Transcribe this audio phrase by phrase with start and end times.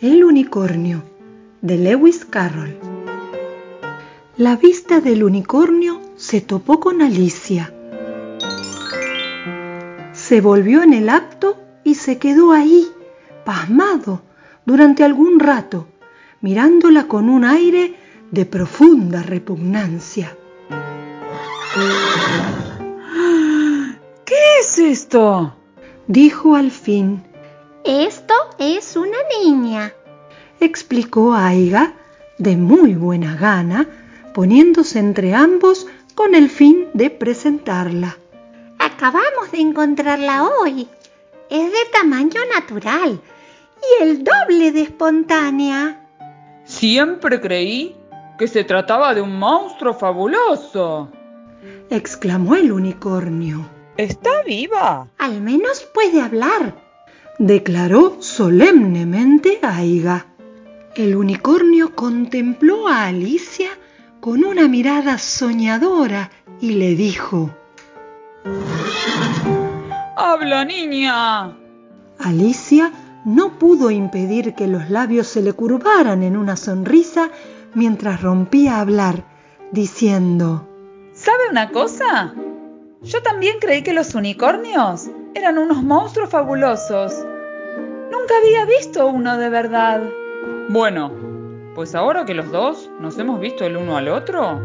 [0.00, 1.02] El unicornio
[1.60, 2.78] de Lewis Carroll.
[4.36, 7.74] La vista del unicornio se topó con Alicia.
[10.12, 12.86] Se volvió en el acto y se quedó ahí,
[13.44, 14.22] pasmado,
[14.64, 15.88] durante algún rato,
[16.42, 17.96] mirándola con un aire
[18.30, 20.36] de profunda repugnancia.
[24.24, 25.56] ¿Qué es esto?
[26.06, 27.24] dijo al fin.
[27.88, 29.94] Esto es una niña,
[30.60, 31.94] explicó Aiga
[32.36, 33.88] de muy buena gana,
[34.34, 38.18] poniéndose entre ambos con el fin de presentarla.
[38.78, 40.86] Acabamos de encontrarla hoy.
[41.48, 43.22] Es de tamaño natural
[43.80, 46.06] y el doble de espontánea.
[46.66, 47.96] Siempre creí
[48.38, 51.08] que se trataba de un monstruo fabuloso,
[51.88, 53.66] exclamó el unicornio.
[53.96, 55.08] ¿Está viva?
[55.16, 56.87] Al menos puede hablar,
[57.38, 60.26] declaró solemnemente Aiga.
[60.94, 63.68] El unicornio contempló a Alicia
[64.20, 67.50] con una mirada soñadora y le dijo,
[70.16, 71.56] ¡Habla, niña!
[72.18, 72.92] Alicia
[73.24, 77.30] no pudo impedir que los labios se le curvaran en una sonrisa
[77.74, 79.24] mientras rompía a hablar,
[79.70, 80.68] diciendo,
[81.12, 82.34] ¿Sabe una cosa?
[83.02, 87.24] Yo también creí que los unicornios eran unos monstruos fabulosos.
[88.28, 90.02] Nunca había visto uno de verdad.
[90.68, 91.10] Bueno,
[91.74, 94.60] pues ahora que los dos nos hemos visto el uno al otro,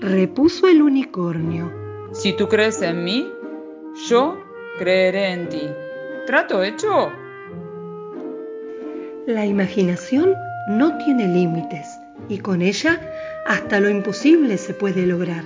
[0.00, 1.72] repuso el unicornio.
[2.12, 3.32] Si tú crees en mí,
[4.06, 4.36] yo
[4.78, 5.62] creeré en ti.
[6.26, 7.10] ¿Trato hecho?
[9.26, 10.34] La imaginación
[10.68, 11.86] no tiene límites
[12.28, 13.00] y con ella
[13.46, 15.44] hasta lo imposible se puede lograr.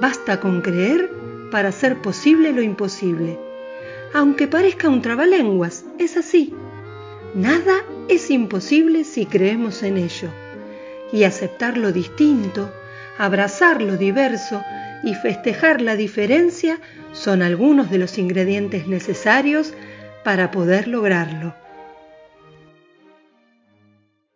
[0.00, 1.10] Basta con creer
[1.50, 3.49] para hacer posible lo imposible.
[4.12, 6.52] Aunque parezca un trabalenguas, es así.
[7.34, 10.28] Nada es imposible si creemos en ello.
[11.12, 12.72] Y aceptar lo distinto,
[13.18, 14.62] abrazar lo diverso
[15.04, 16.78] y festejar la diferencia
[17.12, 19.74] son algunos de los ingredientes necesarios
[20.24, 21.54] para poder lograrlo.